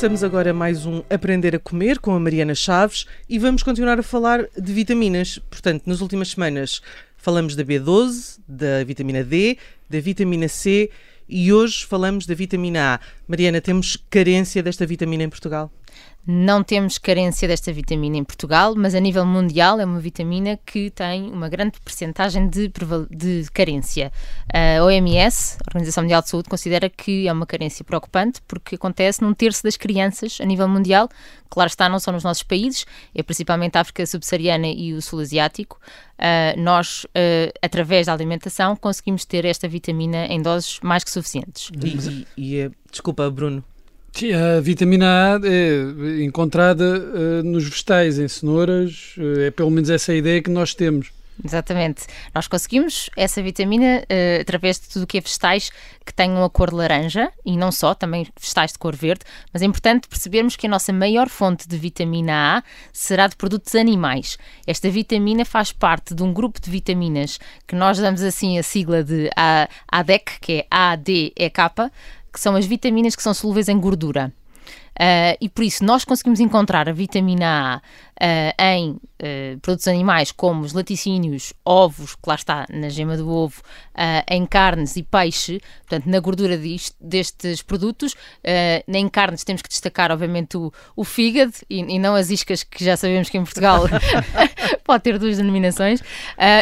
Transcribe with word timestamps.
Começamos 0.00 0.24
agora 0.24 0.54
mais 0.54 0.86
um 0.86 1.02
Aprender 1.10 1.54
a 1.54 1.58
Comer 1.58 1.98
com 1.98 2.14
a 2.14 2.18
Mariana 2.18 2.54
Chaves 2.54 3.04
e 3.28 3.38
vamos 3.38 3.62
continuar 3.62 3.98
a 3.98 4.02
falar 4.02 4.48
de 4.56 4.72
vitaminas. 4.72 5.38
Portanto, 5.50 5.82
nas 5.84 6.00
últimas 6.00 6.30
semanas 6.30 6.80
falamos 7.18 7.54
da 7.54 7.62
B12, 7.62 8.38
da 8.48 8.82
vitamina 8.82 9.22
D, 9.22 9.58
da 9.90 10.00
vitamina 10.00 10.48
C 10.48 10.90
e 11.28 11.52
hoje 11.52 11.84
falamos 11.84 12.24
da 12.24 12.34
vitamina 12.34 12.94
A. 12.94 13.00
Mariana, 13.28 13.60
temos 13.60 13.98
carência 14.08 14.62
desta 14.62 14.86
vitamina 14.86 15.24
em 15.24 15.28
Portugal? 15.28 15.70
Não 16.26 16.62
temos 16.62 16.98
carência 16.98 17.48
desta 17.48 17.72
vitamina 17.72 18.18
em 18.18 18.24
Portugal, 18.24 18.74
mas 18.76 18.94
a 18.94 19.00
nível 19.00 19.24
mundial 19.24 19.80
é 19.80 19.84
uma 19.84 19.98
vitamina 19.98 20.58
que 20.64 20.90
tem 20.90 21.30
uma 21.30 21.48
grande 21.48 21.80
percentagem 21.80 22.48
de, 22.48 22.70
de 23.10 23.50
carência. 23.52 24.12
A 24.52 24.84
OMS, 24.84 25.56
a 25.60 25.70
Organização 25.70 26.04
Mundial 26.04 26.20
de 26.20 26.28
Saúde, 26.28 26.48
considera 26.48 26.90
que 26.90 27.26
é 27.26 27.32
uma 27.32 27.46
carência 27.46 27.84
preocupante 27.84 28.40
porque 28.46 28.74
acontece 28.74 29.22
num 29.22 29.32
terço 29.32 29.62
das 29.64 29.76
crianças 29.76 30.38
a 30.40 30.44
nível 30.44 30.68
mundial. 30.68 31.08
Claro 31.48 31.68
está, 31.68 31.88
não 31.88 31.98
só 31.98 32.12
nos 32.12 32.22
nossos 32.22 32.42
países, 32.42 32.86
é 33.14 33.22
principalmente 33.22 33.76
a 33.76 33.80
África 33.80 34.06
subsaariana 34.06 34.68
e 34.68 34.92
o 34.92 35.00
Sul 35.00 35.20
Asiático. 35.20 35.80
Uh, 36.16 36.60
nós, 36.60 37.04
uh, 37.06 37.50
através 37.62 38.06
da 38.06 38.12
alimentação, 38.12 38.76
conseguimos 38.76 39.24
ter 39.24 39.44
esta 39.46 39.66
vitamina 39.66 40.26
em 40.26 40.40
doses 40.40 40.78
mais 40.80 41.02
que 41.02 41.10
suficientes. 41.10 41.70
E, 41.82 42.26
e, 42.36 42.56
e 42.56 42.70
desculpa, 42.90 43.28
Bruno, 43.30 43.64
Sim, 44.12 44.32
a 44.32 44.60
vitamina 44.60 45.36
A 45.36 45.40
é 45.46 46.22
encontrada 46.24 46.84
uh, 46.84 47.42
nos 47.42 47.64
vegetais, 47.64 48.18
em 48.18 48.28
cenouras, 48.28 49.14
uh, 49.16 49.40
é 49.40 49.50
pelo 49.50 49.70
menos 49.70 49.88
essa 49.88 50.12
a 50.12 50.14
ideia 50.14 50.42
que 50.42 50.50
nós 50.50 50.74
temos. 50.74 51.12
Exatamente. 51.44 52.06
Nós 52.34 52.46
conseguimos 52.46 53.08
essa 53.16 53.42
vitamina 53.42 54.02
uh, 54.02 54.40
através 54.40 54.78
de 54.78 54.88
tudo 54.88 55.04
o 55.04 55.06
que 55.06 55.18
é 55.18 55.20
vegetais 55.20 55.70
que 56.04 56.12
tenham 56.12 56.44
a 56.44 56.50
cor 56.50 56.72
laranja 56.72 57.30
e 57.44 57.56
não 57.56 57.72
só, 57.72 57.94
também 57.94 58.26
vegetais 58.38 58.72
de 58.72 58.78
cor 58.78 58.94
verde, 58.94 59.24
mas 59.52 59.62
é 59.62 59.64
importante 59.64 60.08
percebermos 60.08 60.56
que 60.56 60.66
a 60.66 60.70
nossa 60.70 60.92
maior 60.92 61.28
fonte 61.28 61.66
de 61.66 61.78
vitamina 61.78 62.58
A 62.58 62.62
será 62.92 63.26
de 63.26 63.36
produtos 63.36 63.74
animais. 63.74 64.36
Esta 64.66 64.90
vitamina 64.90 65.44
faz 65.44 65.72
parte 65.72 66.14
de 66.14 66.22
um 66.22 66.32
grupo 66.32 66.60
de 66.60 66.70
vitaminas 66.70 67.38
que 67.66 67.74
nós 67.74 67.98
damos 67.98 68.22
assim 68.22 68.58
a 68.58 68.62
sigla 68.62 69.02
de 69.02 69.30
ADEC, 69.88 70.40
que 70.40 70.52
é 70.52 70.66
ADEK, 70.70 71.90
que 72.32 72.40
são 72.40 72.56
as 72.56 72.66
vitaminas 72.66 73.16
que 73.16 73.22
são 73.22 73.34
solúveis 73.34 73.68
em 73.68 73.78
gordura. 73.78 74.32
Uh, 75.00 75.36
e 75.40 75.48
por 75.48 75.64
isso 75.64 75.84
nós 75.84 76.04
conseguimos 76.04 76.40
encontrar 76.40 76.88
a 76.88 76.92
vitamina 76.92 77.76
A 77.76 77.82
uh, 78.20 78.62
em 78.62 78.90
uh, 78.90 79.58
produtos 79.60 79.88
animais 79.88 80.30
como 80.30 80.62
os 80.62 80.72
laticínios, 80.72 81.52
ovos, 81.64 82.14
que 82.14 82.28
lá 82.28 82.34
está 82.34 82.66
na 82.68 82.88
gema 82.90 83.16
do 83.16 83.28
ovo, 83.28 83.60
uh, 83.94 84.22
em 84.28 84.44
carnes 84.46 84.96
e 84.96 85.02
peixe, 85.02 85.60
portanto, 85.80 86.06
na 86.06 86.20
gordura 86.20 86.56
disto, 86.58 86.94
destes 87.00 87.62
produtos. 87.62 88.14
em 88.86 89.08
carnes 89.08 89.44
temos 89.44 89.62
que 89.62 89.68
destacar, 89.68 90.12
obviamente, 90.12 90.56
o, 90.56 90.72
o 90.94 91.04
fígado 91.04 91.52
e, 91.68 91.80
e, 91.80 91.98
não 91.98 92.14
as 92.14 92.30
iscas, 92.30 92.62
que 92.62 92.84
já 92.84 92.96
sabemos 92.96 93.30
que 93.30 93.38
em 93.38 93.44
Portugal 93.44 93.84
pode 94.84 95.04
ter 95.04 95.18
duas 95.18 95.38
denominações. 95.38 96.02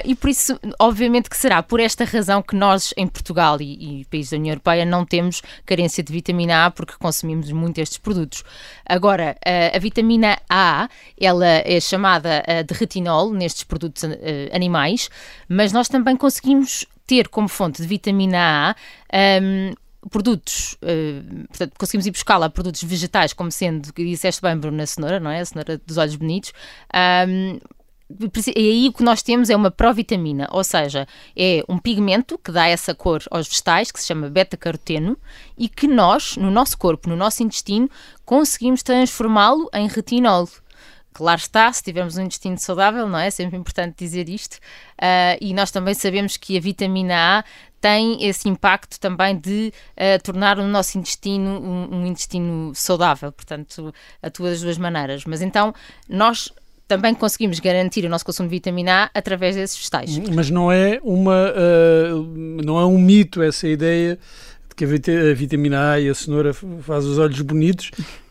e 0.04 0.14
por 0.14 0.30
isso, 0.30 0.58
obviamente, 0.78 1.28
que 1.28 1.36
será 1.36 1.62
por 1.62 1.80
esta 1.80 2.04
razão 2.04 2.42
que 2.42 2.54
nós, 2.54 2.92
em 2.96 3.06
Portugal 3.06 3.60
e, 3.60 4.00
e 4.00 4.04
países 4.04 4.30
da 4.30 4.36
União 4.36 4.52
Europeia, 4.52 4.84
não 4.84 5.04
temos 5.04 5.42
carência 5.64 6.02
de 6.02 6.12
vitamina 6.12 6.66
A 6.66 6.70
porque 6.70 6.94
consumimos 6.98 7.50
muito 7.50 7.78
estes 7.78 7.98
produtos. 7.98 8.44
Agora, 8.86 9.36
a 9.74 9.78
vitamina 9.78 10.38
A, 10.48 10.88
ela 11.18 11.47
é 11.64 11.80
chamada 11.80 12.42
uh, 12.46 12.64
de 12.64 12.74
retinol 12.74 13.32
nestes 13.32 13.64
produtos 13.64 14.02
uh, 14.02 14.08
animais, 14.52 15.08
mas 15.48 15.72
nós 15.72 15.88
também 15.88 16.16
conseguimos 16.16 16.86
ter 17.06 17.28
como 17.28 17.48
fonte 17.48 17.80
de 17.80 17.88
vitamina 17.88 18.76
A 19.12 19.40
um, 19.42 19.72
produtos, 20.08 20.74
uh, 20.74 21.46
portanto, 21.48 21.72
conseguimos 21.78 22.06
ir 22.06 22.10
buscá-la 22.10 22.48
produtos 22.48 22.82
vegetais, 22.82 23.32
como 23.32 23.50
sendo, 23.50 23.92
que 23.92 24.04
disseste 24.04 24.40
bem, 24.40 24.56
Bruno, 24.56 24.82
a 24.82 24.86
cenoura, 24.86 25.18
não 25.18 25.30
é? 25.30 25.40
A 25.40 25.44
cenoura 25.44 25.80
dos 25.84 25.96
olhos 25.96 26.16
bonitos. 26.16 26.52
Um, 26.94 27.58
e 28.56 28.70
aí 28.70 28.88
o 28.88 28.92
que 28.92 29.02
nós 29.02 29.22
temos 29.22 29.50
é 29.50 29.56
uma 29.56 29.70
provitamina, 29.70 30.48
ou 30.50 30.64
seja, 30.64 31.06
é 31.36 31.62
um 31.68 31.76
pigmento 31.76 32.38
que 32.38 32.50
dá 32.50 32.66
essa 32.66 32.94
cor 32.94 33.22
aos 33.30 33.46
vegetais, 33.46 33.92
que 33.92 34.00
se 34.00 34.06
chama 34.06 34.30
beta-caroteno, 34.30 35.16
e 35.58 35.68
que 35.68 35.86
nós, 35.86 36.36
no 36.36 36.50
nosso 36.50 36.78
corpo, 36.78 37.08
no 37.08 37.16
nosso 37.16 37.42
intestino, 37.42 37.90
conseguimos 38.24 38.82
transformá-lo 38.82 39.68
em 39.74 39.86
retinol. 39.88 40.48
Claro 41.18 41.40
está, 41.40 41.72
se 41.72 41.82
tivermos 41.82 42.16
um 42.16 42.22
intestino 42.22 42.56
saudável, 42.56 43.08
não 43.08 43.18
é? 43.18 43.26
É 43.26 43.30
sempre 43.30 43.58
importante 43.58 43.96
dizer 43.98 44.28
isto. 44.28 44.54
Uh, 44.98 45.34
e 45.40 45.52
nós 45.52 45.72
também 45.72 45.92
sabemos 45.92 46.36
que 46.36 46.56
a 46.56 46.60
vitamina 46.60 47.40
A 47.40 47.44
tem 47.80 48.24
esse 48.24 48.48
impacto 48.48 49.00
também 49.00 49.36
de 49.36 49.72
uh, 49.96 50.22
tornar 50.22 50.60
o 50.60 50.68
nosso 50.68 50.96
intestino 50.96 51.50
um, 51.60 51.96
um, 51.96 52.06
intestino 52.06 52.72
saudável, 52.72 53.32
portanto, 53.32 53.92
atua 54.22 54.50
das 54.50 54.60
duas 54.60 54.78
maneiras. 54.78 55.24
Mas 55.24 55.42
então, 55.42 55.74
nós 56.08 56.52
também 56.86 57.16
conseguimos 57.16 57.58
garantir 57.58 58.04
o 58.04 58.08
nosso 58.08 58.24
consumo 58.24 58.48
de 58.48 58.54
vitamina 58.54 59.10
A 59.12 59.18
através 59.18 59.56
desses 59.56 59.76
vegetais. 59.76 60.16
Mas 60.32 60.50
não 60.50 60.70
é 60.70 61.00
uma 61.02 61.50
uh, 61.50 62.62
não 62.64 62.78
é 62.78 62.86
um 62.86 62.96
mito 62.96 63.42
essa 63.42 63.66
ideia 63.66 64.16
de 64.68 64.74
que 64.76 64.84
a 64.84 65.34
vitamina 65.34 65.94
A 65.94 66.00
e 66.00 66.08
a 66.08 66.14
cenoura 66.14 66.54
faz 66.54 67.04
os 67.04 67.18
olhos 67.18 67.40
bonitos 67.40 67.90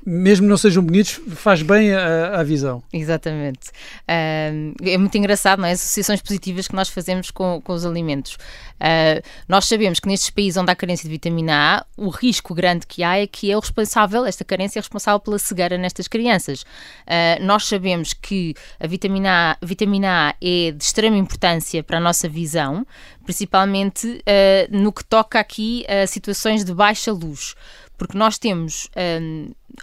mesmo 0.09 0.47
não 0.47 0.55
sejam 0.55 0.81
bonitos, 0.81 1.19
faz 1.35 1.61
bem 1.61 1.93
à, 1.93 2.41
visão. 2.41 2.81
Exatamente. 2.93 3.67
Uh, 4.07 4.73
é 4.81 4.97
muito 4.97 5.17
engraçado, 5.17 5.59
não 5.59 5.67
é? 5.67 5.73
As 5.73 5.81
associações 5.81 6.21
positivas 6.21 6.65
que 6.65 6.73
nós 6.73 6.87
fazemos 6.87 7.29
com, 7.29 7.59
com 7.61 7.73
os 7.73 7.85
alimentos. 7.85 8.35
Uh, 8.75 9.21
nós 9.49 9.65
sabemos 9.65 9.99
que 9.99 10.07
nestes 10.07 10.29
países 10.29 10.55
onde 10.55 10.71
há 10.71 10.75
carência 10.75 11.03
de 11.03 11.09
vitamina 11.09 11.53
A, 11.79 11.85
o 11.97 12.07
risco 12.07 12.55
grande 12.55 12.87
que 12.87 13.03
há 13.03 13.17
é 13.17 13.27
que 13.27 13.51
é 13.51 13.57
o 13.57 13.59
responsável, 13.59 14.25
esta 14.25 14.45
carência 14.45 14.79
é 14.79 14.81
responsável 14.81 15.19
pela 15.19 15.37
cegueira 15.37 15.77
nestas 15.77 16.07
crianças. 16.07 16.61
Uh, 16.61 17.43
nós 17.43 17.65
sabemos 17.65 18.13
que 18.13 18.55
a 18.79 18.87
vitamina 18.87 19.57
a, 19.61 19.65
vitamina 19.65 20.29
a 20.29 20.35
é 20.41 20.71
de 20.71 20.83
extrema 20.85 21.17
importância 21.17 21.83
para 21.83 21.97
a 21.97 22.01
nossa 22.01 22.29
visão, 22.29 22.87
principalmente 23.25 24.23
no 24.71 24.93
que 24.93 25.03
toca 25.03 25.37
aqui 25.37 25.85
a 25.89 26.07
situações 26.07 26.63
de 26.63 26.73
baixa 26.73 27.11
luz 27.11 27.55
porque 27.97 28.17
nós 28.17 28.37
temos 28.37 28.89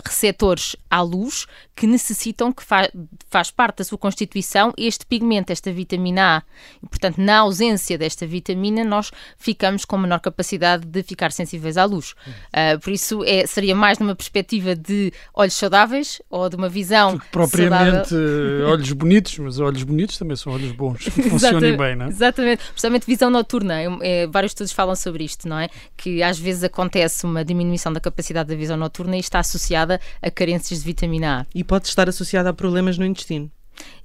receptores 0.04 0.76
à 0.90 1.00
luz 1.00 1.46
que 1.76 1.86
necessitam, 1.86 2.52
que 2.52 2.62
fa 2.62 2.88
faz 3.28 3.50
parte 3.50 3.78
da 3.78 3.84
sua 3.84 3.98
constituição, 3.98 4.72
este 4.76 5.04
pigmento, 5.04 5.52
esta 5.52 5.72
vitamina 5.72 6.36
A. 6.36 6.42
E, 6.82 6.86
portanto, 6.86 7.18
na 7.18 7.38
ausência 7.38 7.98
desta 7.98 8.26
vitamina, 8.26 8.84
nós 8.84 9.10
ficamos 9.36 9.84
com 9.84 9.98
menor 9.98 10.20
capacidade 10.20 10.86
de 10.86 11.02
ficar 11.02 11.32
sensíveis 11.32 11.76
à 11.76 11.84
luz. 11.84 12.14
Uh, 12.52 12.78
por 12.80 12.92
isso, 12.92 13.24
é, 13.24 13.44
seria 13.46 13.74
mais 13.74 13.98
numa 13.98 14.14
perspectiva 14.14 14.76
de 14.76 15.12
olhos 15.34 15.54
saudáveis 15.54 16.22
ou 16.30 16.48
de 16.48 16.54
uma 16.54 16.68
visão. 16.68 17.20
Propriamente 17.32 18.10
saudável. 18.10 18.68
olhos 18.68 18.92
bonitos, 18.92 19.38
mas 19.38 19.58
olhos 19.58 19.82
bonitos 19.82 20.16
também 20.16 20.36
são 20.36 20.52
olhos 20.52 20.70
bons, 20.72 21.04
que 21.10 21.28
funcionem 21.28 21.76
bem, 21.76 21.96
não 21.96 22.06
é? 22.06 22.08
Exatamente, 22.08 22.64
precisamente 22.70 23.06
visão 23.06 23.30
noturna. 23.30 23.74
É, 24.00 24.26
vários 24.28 24.50
estudos 24.50 24.72
falam 24.72 24.94
sobre 24.94 25.24
isto, 25.24 25.48
não 25.48 25.58
é? 25.58 25.68
Que 25.96 26.22
às 26.22 26.38
vezes 26.38 26.62
acontece 26.62 27.24
uma 27.24 27.44
diminuição 27.44 27.92
da 27.92 28.00
capacidade 28.00 28.48
da 28.48 28.54
visão 28.54 28.76
noturna 28.76 29.16
e 29.16 29.20
está 29.20 29.40
associada 29.40 29.83
a 30.22 30.30
carências 30.30 30.80
de 30.80 30.84
vitamina 30.84 31.40
A. 31.40 31.46
E 31.54 31.62
pode 31.62 31.86
estar 31.88 32.08
associada 32.08 32.50
a 32.50 32.54
problemas 32.54 32.98
no 32.98 33.06
intestino 33.06 33.50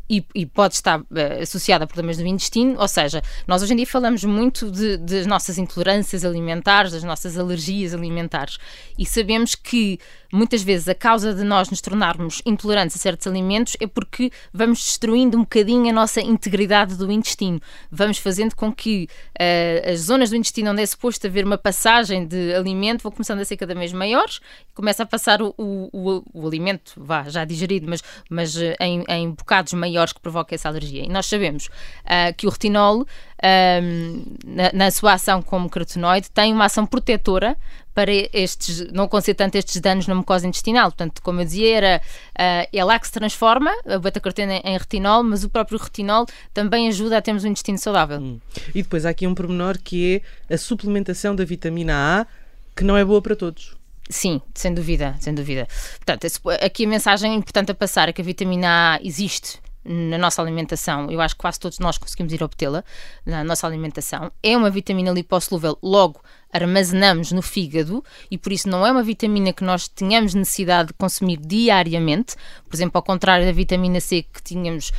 e, 0.09 0.25
e, 0.33 0.45
pode 0.45 0.73
estar 0.73 0.99
uh, 0.99 1.05
associada 1.41 1.83
a 1.83 1.87
problemas 1.87 2.17
do 2.17 2.25
intestino, 2.25 2.79
ou 2.79 2.87
seja, 2.87 3.21
nós 3.47 3.61
hoje 3.61 3.73
em 3.73 3.75
dia 3.75 3.85
falamos 3.85 4.23
muito 4.23 4.71
de, 4.71 4.97
das 4.97 5.27
nossas 5.27 5.57
intolerâncias 5.57 6.25
alimentares, 6.25 6.91
das 6.91 7.03
nossas 7.03 7.37
alergias 7.37 7.93
alimentares. 7.93 8.57
E 8.97 9.05
sabemos 9.05 9.53
que 9.53 9.99
muitas 10.31 10.63
vezes 10.63 10.87
a 10.87 10.95
causa 10.95 11.33
de 11.33 11.43
nós 11.43 11.69
nos 11.69 11.81
tornarmos 11.81 12.41
intolerantes 12.45 12.95
a 12.95 12.99
certos 12.99 13.27
alimentos 13.27 13.75
é 13.79 13.87
porque 13.87 14.31
vamos 14.53 14.79
destruindo 14.79 15.37
um 15.37 15.41
bocadinho 15.41 15.89
a 15.89 15.93
nossa 15.93 16.21
integridade 16.21 16.95
do 16.95 17.11
intestino. 17.11 17.61
Vamos 17.91 18.17
fazendo 18.17 18.55
com 18.55 18.73
que 18.73 19.07
uh, 19.39 19.91
as 19.91 20.01
zonas 20.01 20.29
do 20.29 20.35
intestino 20.35 20.71
onde 20.71 20.81
é 20.81 20.85
suposto 20.85 21.27
haver 21.27 21.45
uma 21.45 21.57
passagem 21.57 22.25
de 22.25 22.53
alimento 22.53 23.03
vão 23.03 23.11
começando 23.11 23.39
a 23.39 23.45
ser 23.45 23.57
cada 23.57 23.75
vez 23.75 23.93
maiores, 23.93 24.39
começa 24.73 25.03
a 25.03 25.05
passar 25.05 25.41
o, 25.41 25.53
o, 25.57 25.89
o, 25.93 26.23
o 26.33 26.47
alimento, 26.47 26.93
vá, 26.97 27.29
já 27.29 27.45
digerido, 27.45 27.87
mas, 27.87 28.03
mas 28.29 28.55
uh, 28.55 28.75
em, 28.79 29.03
em 29.07 29.31
bocados 29.31 29.73
maiores 29.73 29.98
maiores 29.99 30.13
que 30.13 30.19
provocam 30.19 30.55
essa 30.55 30.69
alergia. 30.69 31.03
E 31.03 31.09
nós 31.09 31.25
sabemos 31.25 31.65
uh, 31.65 32.33
que 32.35 32.47
o 32.47 32.49
retinol, 32.49 33.01
um, 33.01 34.23
na, 34.45 34.71
na, 34.73 34.91
sua 34.91 35.13
ação 35.13 35.41
como 35.41 35.69
carotenoide, 35.69 36.29
tem 36.31 36.53
uma 36.53 36.65
ação 36.65 36.85
protetora 36.85 37.57
para 37.93 38.11
estes, 38.11 38.89
não 38.91 39.05
acontecer 39.05 39.33
tanto 39.33 39.55
estes 39.55 39.81
danos 39.81 40.07
na 40.07 40.15
mucosa 40.15 40.47
intestinal. 40.47 40.89
Portanto, 40.89 41.21
como 41.21 41.41
eu 41.41 41.45
dizia, 41.45 41.75
era, 41.75 42.01
uh, 42.31 42.69
é 42.71 42.83
lá 42.83 42.97
que 42.97 43.07
se 43.07 43.13
transforma 43.13 43.71
a 43.85 43.99
beta-caroteno 43.99 44.53
em 44.63 44.77
retinol, 44.77 45.23
mas 45.23 45.43
o 45.43 45.49
próprio 45.49 45.77
retinol 45.77 46.25
também 46.53 46.87
ajuda 46.87 47.17
a 47.17 47.21
termos 47.21 47.43
um 47.43 47.47
intestino 47.47 47.77
saudável. 47.77 48.19
Hum. 48.19 48.39
E 48.73 48.81
depois 48.81 49.05
há 49.05 49.09
aqui 49.09 49.27
um 49.27 49.35
pormenor 49.35 49.77
que 49.83 50.23
é 50.49 50.53
a 50.53 50.57
suplementação 50.57 51.35
da 51.35 51.43
vitamina 51.43 52.21
A, 52.21 52.27
que 52.75 52.83
não 52.83 52.95
é 52.95 53.03
boa 53.03 53.21
para 53.21 53.35
todos. 53.35 53.77
Sim, 54.09 54.41
sem 54.55 54.73
dúvida, 54.73 55.15
sem 55.19 55.35
dúvida. 55.35 55.67
Portanto, 55.97 56.25
aqui 56.61 56.85
a 56.85 56.87
mensagem 56.87 57.35
importante 57.35 57.71
a 57.71 57.75
passar 57.75 58.09
é 58.09 58.13
que 58.13 58.21
a 58.21 58.25
vitamina 58.25 58.95
A 58.95 58.99
existe 59.03 59.59
na 59.83 60.17
nossa 60.17 60.41
alimentação, 60.41 61.09
eu 61.09 61.21
acho 61.21 61.35
que 61.35 61.41
quase 61.41 61.59
todos 61.59 61.79
nós 61.79 61.97
conseguimos 61.97 62.33
ir 62.33 62.43
obtê-la 62.43 62.83
na 63.25 63.43
nossa 63.43 63.65
alimentação. 63.65 64.31
É 64.43 64.55
uma 64.55 64.69
vitamina 64.69 65.11
lipossolúvel, 65.11 65.77
logo 65.81 66.21
armazenamos 66.51 67.31
no 67.31 67.41
fígado 67.41 68.03
e 68.29 68.37
por 68.37 68.51
isso 68.51 68.67
não 68.67 68.85
é 68.85 68.91
uma 68.91 69.03
vitamina 69.03 69.53
que 69.53 69.63
nós 69.63 69.87
tenhamos 69.87 70.33
necessidade 70.33 70.89
de 70.89 70.93
consumir 70.93 71.37
diariamente. 71.37 72.35
Por 72.67 72.75
exemplo, 72.75 72.97
ao 72.97 73.03
contrário 73.03 73.45
da 73.45 73.51
vitamina 73.51 73.99
C 73.99 74.23
que 74.23 74.41
tínhamos, 74.41 74.91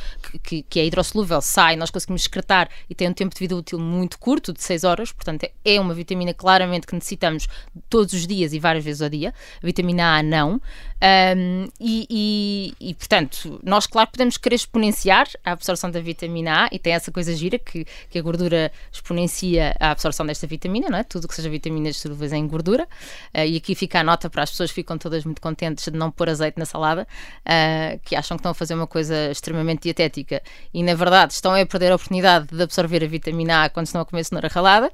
que, 0.43 0.63
que 0.63 0.79
é 0.79 0.85
hidrossolúvel, 0.85 1.41
sai, 1.41 1.75
nós 1.75 1.89
conseguimos 1.89 2.21
excretar 2.21 2.69
e 2.89 2.95
tem 2.95 3.09
um 3.09 3.13
tempo 3.13 3.33
de 3.33 3.39
vida 3.39 3.55
útil 3.55 3.79
muito 3.79 4.17
curto, 4.17 4.53
de 4.53 4.63
6 4.63 4.83
horas, 4.83 5.11
portanto 5.11 5.47
é 5.63 5.79
uma 5.79 5.93
vitamina 5.93 6.33
claramente 6.33 6.87
que 6.87 6.95
necessitamos 6.95 7.47
todos 7.89 8.13
os 8.13 8.25
dias 8.25 8.53
e 8.53 8.59
várias 8.59 8.83
vezes 8.83 9.01
ao 9.01 9.09
dia. 9.09 9.33
A 9.61 9.65
vitamina 9.65 10.17
A 10.17 10.23
não. 10.23 10.61
Um, 11.03 11.67
e, 11.79 12.05
e, 12.09 12.89
e, 12.89 12.93
portanto, 12.93 13.59
nós, 13.63 13.87
claro, 13.87 14.11
podemos 14.11 14.37
querer 14.37 14.55
exponenciar 14.55 15.27
a 15.43 15.51
absorção 15.51 15.89
da 15.89 15.99
vitamina 15.99 16.65
A 16.65 16.69
e 16.71 16.77
tem 16.77 16.93
essa 16.93 17.11
coisa 17.11 17.35
gira 17.35 17.57
que, 17.57 17.85
que 18.09 18.19
a 18.19 18.21
gordura 18.21 18.71
exponencia 18.91 19.75
a 19.79 19.91
absorção 19.91 20.25
desta 20.25 20.45
vitamina, 20.45 20.89
não 20.89 20.99
é? 20.99 21.03
Tudo 21.03 21.27
que 21.27 21.33
seja 21.41 21.49
vitaminas 21.49 21.97
solúveis 21.97 22.31
em 22.31 22.47
gordura. 22.47 22.87
Uh, 23.35 23.45
e 23.45 23.57
aqui 23.57 23.75
fica 23.75 23.99
a 23.99 24.03
nota 24.03 24.29
para 24.29 24.43
as 24.43 24.51
pessoas 24.51 24.69
que 24.69 24.75
ficam 24.75 24.97
todas 24.97 25.25
muito 25.25 25.41
contentes 25.41 25.85
de 25.85 25.97
não 25.97 26.11
pôr 26.11 26.29
azeite 26.29 26.57
na 26.57 26.65
salada, 26.65 27.07
uh, 27.41 27.99
que 28.05 28.15
acham 28.15 28.37
que 28.37 28.41
estão 28.41 28.51
a 28.51 28.55
fazer 28.55 28.73
uma 28.73 28.87
coisa 28.87 29.31
extremamente 29.31 29.83
dietética 29.83 30.41
e, 30.73 30.83
na 30.83 30.93
verdade, 30.93 31.33
estão 31.33 31.53
a 31.53 31.65
perder 31.65 31.91
a 31.91 31.95
oportunidade 31.95 32.47
de 32.47 32.61
absorver 32.61 33.03
a 33.03 33.07
vitamina 33.07 33.65
A 33.65 33.69
quando 33.69 33.87
estão 33.87 34.01
a 34.01 34.05
comer 34.05 34.23
cenoura 34.23 34.47
ralada. 34.47 34.87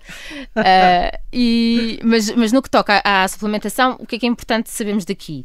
Uh, 0.56 1.18
e, 1.32 2.00
mas, 2.04 2.30
mas 2.32 2.52
no 2.52 2.62
que 2.62 2.70
toca 2.70 3.02
à, 3.04 3.24
à 3.24 3.28
suplementação, 3.28 3.98
o 4.00 4.06
que 4.06 4.16
é 4.16 4.20
que 4.20 4.26
é 4.26 4.30
importante 4.30 4.70
sabermos 4.70 5.06
daqui? 5.06 5.44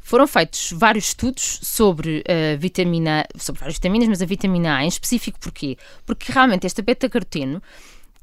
Foram 0.00 0.26
feitos 0.26 0.70
vários 0.70 1.08
estudos 1.08 1.60
sobre 1.62 2.22
a 2.28 2.56
vitamina, 2.58 3.24
sobre 3.38 3.60
várias 3.60 3.76
vitaminas, 3.76 4.06
mas 4.06 4.20
a 4.20 4.26
vitamina 4.26 4.76
A 4.76 4.84
em 4.84 4.88
específico 4.88 5.40
porquê? 5.40 5.78
Porque 6.04 6.30
realmente 6.30 6.66
este 6.66 6.82
beta-caroteno 6.82 7.62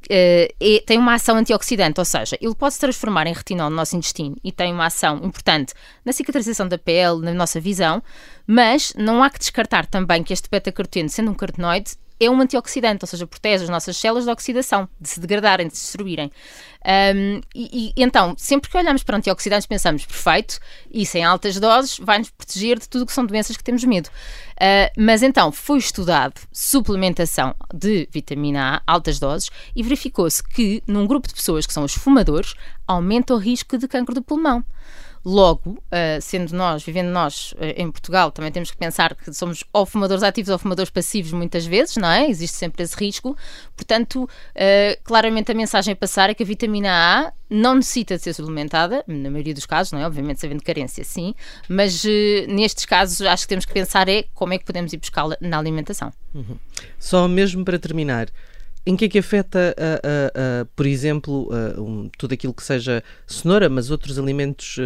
é, 0.09 0.53
tem 0.85 0.97
uma 0.97 1.15
ação 1.15 1.35
antioxidante, 1.37 1.99
ou 1.99 2.05
seja, 2.05 2.37
ele 2.41 2.55
pode 2.55 2.73
se 2.73 2.79
transformar 2.79 3.27
em 3.27 3.33
retinol 3.33 3.69
no 3.69 3.75
nosso 3.75 3.95
intestino 3.95 4.35
e 4.43 4.51
tem 4.51 4.73
uma 4.73 4.85
ação 4.85 5.17
importante 5.23 5.73
na 6.03 6.11
cicatrização 6.11 6.67
da 6.67 6.77
pele, 6.77 7.21
na 7.21 7.33
nossa 7.33 7.59
visão, 7.59 8.01
mas 8.47 8.93
não 8.97 9.23
há 9.23 9.29
que 9.29 9.39
descartar 9.39 9.85
também 9.85 10.23
que 10.23 10.33
este 10.33 10.49
beta-caroteno, 10.49 11.09
sendo 11.09 11.31
um 11.31 11.35
carotenoide, 11.35 11.95
é 12.21 12.29
um 12.29 12.39
antioxidante, 12.39 13.03
ou 13.03 13.07
seja, 13.07 13.25
protege 13.25 13.63
as 13.63 13.69
nossas 13.69 13.97
células 13.97 14.25
da 14.25 14.31
oxidação, 14.31 14.87
de 14.99 15.09
se 15.09 15.19
degradarem, 15.19 15.67
de 15.67 15.75
se 15.75 15.85
destruírem. 15.85 16.31
Um, 16.85 17.41
e, 17.55 17.93
e, 17.95 18.03
então, 18.03 18.35
sempre 18.37 18.69
que 18.69 18.77
olhamos 18.77 19.01
para 19.01 19.17
antioxidantes, 19.17 19.65
pensamos, 19.65 20.05
perfeito, 20.05 20.59
isso 20.91 21.17
em 21.17 21.23
altas 21.23 21.59
doses 21.59 21.97
vai-nos 21.97 22.29
proteger 22.29 22.77
de 22.77 22.87
tudo 22.87 23.07
que 23.07 23.11
são 23.11 23.25
doenças 23.25 23.57
que 23.57 23.63
temos 23.63 23.83
medo. 23.83 24.07
Uh, 24.07 25.01
mas 25.01 25.23
então, 25.23 25.51
foi 25.51 25.79
estudado 25.79 26.39
suplementação 26.51 27.55
de 27.73 28.07
vitamina 28.11 28.83
A, 28.85 28.93
altas 28.93 29.17
doses, 29.17 29.49
e 29.75 29.81
verificou-se 29.81 30.43
que, 30.43 30.83
num 30.85 31.07
grupo 31.07 31.27
de 31.27 31.33
pessoas 31.33 31.65
que 31.65 31.73
são 31.73 31.83
os 31.83 31.93
fumadores, 31.95 32.53
aumenta 32.87 33.33
o 33.33 33.37
risco 33.37 33.79
de 33.79 33.87
cancro 33.87 34.13
do 34.13 34.21
pulmão. 34.21 34.63
Logo, 35.23 35.71
uh, 35.71 36.21
sendo 36.21 36.55
nós, 36.55 36.83
vivendo 36.83 37.09
nós 37.09 37.53
uh, 37.53 37.57
em 37.77 37.91
Portugal, 37.91 38.31
também 38.31 38.51
temos 38.51 38.71
que 38.71 38.77
pensar 38.77 39.15
que 39.15 39.31
somos 39.33 39.63
ou 39.71 39.85
fumadores 39.85 40.23
ativos 40.23 40.49
ou 40.49 40.57
fumadores 40.57 40.89
passivos 40.89 41.31
muitas 41.31 41.65
vezes, 41.65 41.97
não 41.97 42.09
é? 42.09 42.27
Existe 42.27 42.57
sempre 42.57 42.83
esse 42.83 42.95
risco. 42.95 43.37
Portanto, 43.75 44.23
uh, 44.23 45.03
claramente 45.03 45.51
a 45.51 45.55
mensagem 45.55 45.93
a 45.93 45.95
passar 45.95 46.29
é 46.29 46.33
que 46.33 46.41
a 46.41 46.45
vitamina 46.45 46.89
A 46.89 47.33
não 47.49 47.75
necessita 47.75 48.17
de 48.17 48.23
ser 48.23 48.33
suplementada, 48.33 49.03
na 49.07 49.29
maioria 49.29 49.53
dos 49.53 49.65
casos, 49.65 49.91
não 49.91 49.99
é? 49.99 50.05
Obviamente, 50.05 50.39
sabendo 50.39 50.63
carência, 50.63 51.03
sim, 51.03 51.35
mas 51.67 52.01
nestes 52.47 52.85
casos 52.85 53.21
acho 53.21 53.43
que 53.43 53.49
temos 53.49 53.65
que 53.65 53.73
pensar 53.73 54.07
é 54.07 54.23
como 54.33 54.53
é 54.53 54.57
que 54.57 54.63
podemos 54.63 54.93
ir 54.93 54.97
buscá-la 54.97 55.35
na 55.41 55.59
alimentação. 55.59 56.13
Uhum. 56.33 56.57
Só 56.97 57.27
mesmo 57.27 57.65
para 57.65 57.77
terminar, 57.77 58.29
em 58.85 58.95
que 58.95 59.05
é 59.05 59.09
que 59.09 59.19
afeta, 59.19 59.75
uh, 59.77 60.61
uh, 60.61 60.63
uh, 60.63 60.65
por 60.75 60.85
exemplo, 60.85 61.49
um, 61.77 62.09
tudo 62.17 62.33
aquilo 62.33 62.53
que 62.53 62.63
seja 62.63 63.03
cenoura, 63.27 63.69
mas 63.69 63.91
outros 63.91 64.17
alimentos 64.17 64.77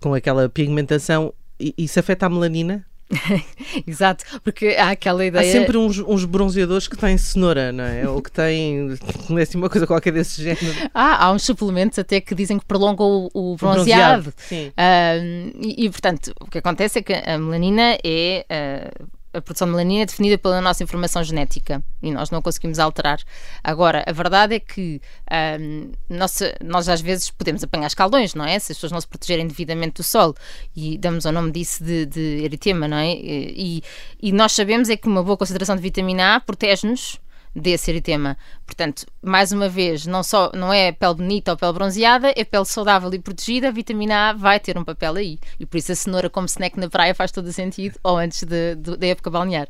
com 0.00 0.14
aquela 0.14 0.48
pigmentação, 0.48 1.32
isso 1.58 1.98
afeta 1.98 2.26
a 2.26 2.28
melanina? 2.30 2.84
Exato, 3.86 4.24
porque 4.42 4.68
há 4.78 4.90
aquela 4.90 5.24
ideia. 5.24 5.46
Há 5.46 5.52
sempre 5.52 5.76
uns, 5.76 5.98
uns, 5.98 6.24
bronzeadores 6.24 6.88
que 6.88 6.96
têm 6.96 7.16
cenoura, 7.18 7.70
não 7.70 7.84
é? 7.84 8.08
Ou 8.08 8.20
que 8.20 8.30
têm 8.30 8.96
assim, 9.40 9.58
uma 9.58 9.68
coisa 9.68 9.86
qualquer 9.86 10.12
desse 10.12 10.42
género. 10.42 10.90
Ah, 10.92 11.26
há 11.26 11.32
uns 11.32 11.42
suplementos 11.42 11.98
até 11.98 12.20
que 12.20 12.34
dizem 12.34 12.58
que 12.58 12.64
prolongam 12.64 13.30
o, 13.34 13.52
o 13.52 13.56
bronzeado. 13.56 14.30
O 14.30 14.32
bronzeado 14.32 15.52
e, 15.60 15.84
e, 15.84 15.90
portanto, 15.90 16.32
o 16.40 16.46
que 16.46 16.58
acontece 16.58 16.98
é 16.98 17.02
que 17.02 17.12
a 17.12 17.38
melanina 17.38 17.98
é. 18.02 18.46
Uh, 18.50 19.23
a 19.34 19.40
produção 19.42 19.66
de 19.66 19.72
melanina 19.72 20.02
é 20.02 20.06
definida 20.06 20.38
pela 20.38 20.60
nossa 20.60 20.82
informação 20.82 21.22
genética 21.22 21.82
e 22.02 22.10
nós 22.12 22.30
não 22.30 22.40
conseguimos 22.40 22.78
alterar. 22.78 23.18
Agora, 23.62 24.04
a 24.06 24.12
verdade 24.12 24.54
é 24.54 24.60
que 24.60 25.00
um, 25.60 25.92
nossa, 26.08 26.54
nós 26.62 26.88
às 26.88 27.00
vezes 27.00 27.30
podemos 27.30 27.62
apanhar 27.64 27.88
escaldões, 27.88 28.34
não 28.34 28.44
é? 28.44 28.58
Se 28.58 28.72
as 28.72 28.78
pessoas 28.78 28.92
não 28.92 29.00
se 29.00 29.08
protegerem 29.08 29.46
devidamente 29.46 29.96
do 29.96 30.02
sol 30.02 30.34
e 30.74 30.96
damos 30.96 31.24
o 31.24 31.32
nome 31.32 31.50
disso 31.50 31.82
de, 31.82 32.06
de 32.06 32.44
eritema, 32.44 32.86
não 32.86 32.96
é? 32.96 33.12
E, 33.12 33.82
e 34.22 34.32
nós 34.32 34.52
sabemos 34.52 34.88
é 34.88 34.96
que 34.96 35.08
uma 35.08 35.22
boa 35.22 35.36
concentração 35.36 35.74
de 35.74 35.82
vitamina 35.82 36.36
A 36.36 36.40
protege-nos 36.40 37.18
desse 37.54 37.90
eritema. 37.90 38.36
Portanto, 38.66 39.06
mais 39.22 39.52
uma 39.52 39.68
vez, 39.68 40.06
não 40.06 40.22
só 40.22 40.50
não 40.54 40.72
é 40.72 40.92
pele 40.92 41.14
bonita 41.14 41.52
ou 41.52 41.56
pele 41.56 41.72
bronzeada, 41.72 42.32
é 42.36 42.44
pele 42.44 42.64
saudável 42.64 43.12
e 43.14 43.18
protegida, 43.18 43.68
a 43.68 43.70
vitamina 43.70 44.30
A 44.30 44.32
vai 44.32 44.58
ter 44.58 44.76
um 44.76 44.84
papel 44.84 45.14
aí. 45.14 45.38
E 45.58 45.66
por 45.66 45.76
isso 45.76 45.92
a 45.92 45.94
cenoura 45.94 46.28
como 46.28 46.46
snack 46.46 46.78
na 46.78 46.88
praia 46.88 47.14
faz 47.14 47.30
todo 47.30 47.46
o 47.46 47.52
sentido, 47.52 47.98
ou 48.02 48.16
antes 48.16 48.42
de, 48.42 48.74
de, 48.74 48.96
da 48.96 49.06
época 49.06 49.30
balnear. 49.30 49.68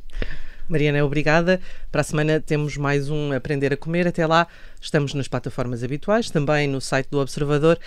Mariana, 0.69 1.05
obrigada. 1.05 1.61
Para 1.93 2.01
a 2.01 2.05
semana 2.05 2.41
temos 2.41 2.77
mais 2.77 3.11
um 3.11 3.33
Aprender 3.33 3.73
a 3.73 3.77
Comer. 3.77 4.07
Até 4.07 4.27
lá, 4.27 4.47
estamos 4.81 5.13
nas 5.13 5.29
plataformas 5.29 5.85
habituais, 5.85 6.31
também 6.31 6.67
no 6.67 6.81
site 6.81 7.09
do 7.11 7.21
Observador. 7.21 7.79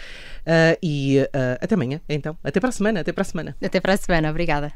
Uh, 0.41 0.77
e 0.81 1.19
uh, 1.19 1.57
até 1.59 1.73
amanhã, 1.73 1.99
então. 2.07 2.37
Até 2.43 2.59
para 2.59 2.69
a 2.69 2.71
semana. 2.71 2.99
Até 2.99 3.11
para 3.11 3.21
a 3.21 3.25
semana. 3.25 3.57
Até 3.63 3.79
para 3.79 3.93
a 3.93 3.97
semana. 3.97 4.29
Obrigada. 4.29 4.71